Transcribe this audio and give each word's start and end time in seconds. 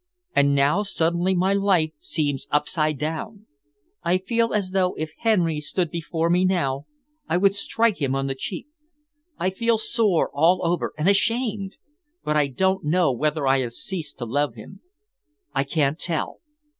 And 0.35 0.55
now 0.55 0.81
suddenly 0.81 1.35
my 1.35 1.53
life 1.53 1.91
seems 1.99 2.47
upside 2.49 2.97
down. 2.97 3.45
I 4.01 4.17
feel 4.17 4.51
as 4.51 4.71
though, 4.71 4.95
if 4.95 5.11
Henry 5.19 5.59
stood 5.59 5.91
before 5.91 6.27
me 6.27 6.43
now, 6.43 6.87
I 7.29 7.37
would 7.37 7.53
strike 7.53 8.01
him 8.01 8.15
on 8.15 8.25
the 8.25 8.33
cheek. 8.33 8.65
I 9.37 9.51
feel 9.51 9.77
sore 9.77 10.31
all 10.33 10.59
over, 10.65 10.91
and 10.97 11.07
ashamed, 11.07 11.75
but 12.23 12.35
I 12.35 12.47
don't 12.47 12.83
know 12.83 13.11
whether 13.11 13.45
I 13.45 13.59
have 13.59 13.73
ceased 13.73 14.17
to 14.17 14.25
love 14.25 14.55
him. 14.55 14.81
I 15.53 15.63
can't 15.63 15.99
tell. 15.99 16.39